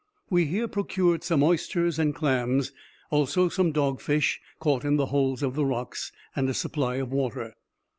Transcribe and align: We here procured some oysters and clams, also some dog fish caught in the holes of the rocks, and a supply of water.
We 0.31 0.45
here 0.45 0.67
procured 0.67 1.23
some 1.23 1.43
oysters 1.43 1.99
and 1.99 2.15
clams, 2.15 2.71
also 3.11 3.49
some 3.49 3.71
dog 3.71 4.01
fish 4.01 4.41
caught 4.57 4.83
in 4.83 4.95
the 4.95 5.05
holes 5.13 5.43
of 5.43 5.53
the 5.53 5.63
rocks, 5.63 6.11
and 6.35 6.49
a 6.49 6.55
supply 6.55 6.95
of 6.95 7.11
water. 7.11 7.53